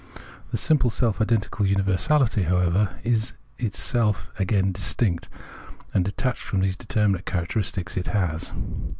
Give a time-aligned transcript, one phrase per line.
[0.49, 5.29] The simple self identical universahty, however, is itself again distinct
[5.93, 8.51] and detached from these determinate characteristics it has.